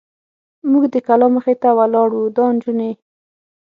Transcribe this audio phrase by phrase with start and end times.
[0.71, 2.91] موږ د کلا مخې ته ولاړ و، دا نجونې.